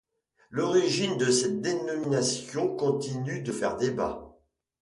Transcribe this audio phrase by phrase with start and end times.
[0.49, 4.35] L'origine de cette dénomination continue de faire débat.